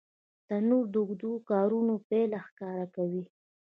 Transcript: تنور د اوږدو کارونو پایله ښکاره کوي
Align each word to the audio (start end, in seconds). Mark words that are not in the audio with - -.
تنور 0.47 0.85
د 0.93 0.95
اوږدو 1.01 1.31
کارونو 1.49 1.93
پایله 2.07 2.39
ښکاره 2.47 2.85
کوي 2.95 3.23